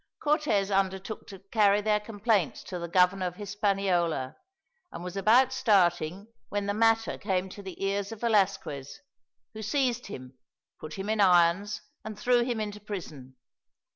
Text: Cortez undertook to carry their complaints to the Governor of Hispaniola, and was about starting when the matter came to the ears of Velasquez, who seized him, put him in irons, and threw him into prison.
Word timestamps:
Cortez 0.19 0.71
undertook 0.71 1.27
to 1.27 1.37
carry 1.51 1.79
their 1.79 1.99
complaints 1.99 2.63
to 2.63 2.79
the 2.79 2.87
Governor 2.87 3.27
of 3.27 3.35
Hispaniola, 3.35 4.35
and 4.91 5.03
was 5.03 5.15
about 5.15 5.53
starting 5.53 6.25
when 6.49 6.65
the 6.65 6.73
matter 6.73 7.19
came 7.19 7.49
to 7.49 7.61
the 7.61 7.85
ears 7.85 8.11
of 8.11 8.21
Velasquez, 8.21 8.99
who 9.53 9.61
seized 9.61 10.07
him, 10.07 10.39
put 10.79 10.95
him 10.95 11.07
in 11.07 11.21
irons, 11.21 11.83
and 12.03 12.17
threw 12.17 12.41
him 12.43 12.59
into 12.59 12.79
prison. 12.79 13.35